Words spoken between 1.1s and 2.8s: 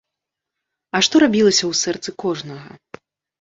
рабілася ў сэрцы кожнага?